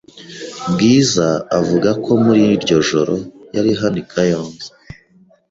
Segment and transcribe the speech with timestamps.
[0.71, 1.27] Bwiza
[1.59, 3.15] avuga ko muri iryo joro
[3.55, 4.69] yari hano i kayonza